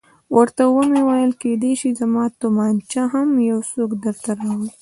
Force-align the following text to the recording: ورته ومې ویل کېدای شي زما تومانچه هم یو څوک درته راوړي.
ورته 0.35 0.63
ومې 0.67 1.01
ویل 1.07 1.31
کېدای 1.41 1.73
شي 1.81 1.89
زما 2.01 2.23
تومانچه 2.39 3.01
هم 3.13 3.29
یو 3.49 3.59
څوک 3.71 3.89
درته 4.03 4.29
راوړي. 4.39 4.69